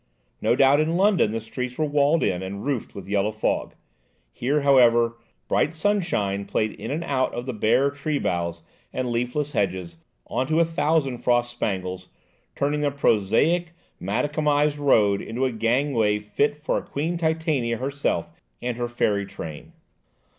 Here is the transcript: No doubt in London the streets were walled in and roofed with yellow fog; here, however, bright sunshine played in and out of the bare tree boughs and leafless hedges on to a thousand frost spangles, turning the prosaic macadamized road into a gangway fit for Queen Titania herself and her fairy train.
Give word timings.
No 0.41 0.55
doubt 0.55 0.79
in 0.79 0.97
London 0.97 1.29
the 1.29 1.39
streets 1.39 1.77
were 1.77 1.85
walled 1.85 2.23
in 2.23 2.41
and 2.41 2.65
roofed 2.65 2.95
with 2.95 3.07
yellow 3.07 3.29
fog; 3.31 3.75
here, 4.31 4.61
however, 4.61 5.15
bright 5.47 5.75
sunshine 5.75 6.43
played 6.45 6.71
in 6.71 6.89
and 6.89 7.03
out 7.03 7.31
of 7.35 7.45
the 7.45 7.53
bare 7.53 7.91
tree 7.91 8.17
boughs 8.17 8.63
and 8.91 9.11
leafless 9.11 9.51
hedges 9.51 9.97
on 10.25 10.47
to 10.47 10.59
a 10.59 10.65
thousand 10.65 11.19
frost 11.19 11.51
spangles, 11.51 12.07
turning 12.55 12.81
the 12.81 12.89
prosaic 12.89 13.73
macadamized 14.01 14.79
road 14.79 15.21
into 15.21 15.45
a 15.45 15.51
gangway 15.51 16.17
fit 16.17 16.55
for 16.55 16.81
Queen 16.81 17.15
Titania 17.15 17.77
herself 17.77 18.31
and 18.59 18.77
her 18.77 18.87
fairy 18.87 19.27
train. 19.27 19.71